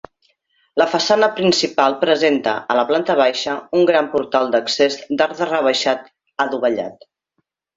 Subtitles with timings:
[0.81, 6.11] La façana principal presenta, a la planta baixa, un gran portal d'accés d'arc rebaixat
[6.47, 7.09] adovellat.